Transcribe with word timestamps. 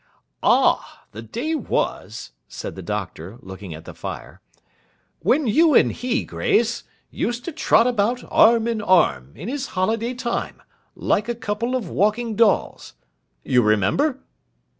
'Ah! 0.41 1.05
The 1.11 1.21
day 1.21 1.53
was,' 1.53 2.31
said 2.47 2.73
the 2.73 2.81
Doctor, 2.81 3.37
looking 3.39 3.75
at 3.75 3.85
the 3.85 3.93
fire, 3.93 4.41
'when 5.19 5.45
you 5.45 5.75
and 5.75 5.91
he, 5.91 6.25
Grace, 6.25 6.85
used 7.11 7.45
to 7.45 7.51
trot 7.51 7.85
about 7.85 8.23
arm 8.31 8.67
in 8.67 8.81
arm, 8.81 9.31
in 9.35 9.47
his 9.47 9.67
holiday 9.77 10.15
time, 10.15 10.59
like 10.95 11.29
a 11.29 11.35
couple 11.35 11.75
of 11.75 11.87
walking 11.87 12.35
dolls. 12.35 12.95
You 13.43 13.61
remember? 13.61 14.17